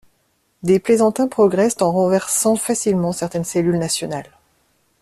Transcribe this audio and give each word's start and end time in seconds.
Des 0.63 0.79
plaisantins 0.79 1.27
progressent 1.27 1.79
en 1.79 1.91
renversant 1.91 2.55
facilement 2.55 3.11
certaines 3.11 3.43
cellules 3.43 3.77
nationales. 3.77 4.31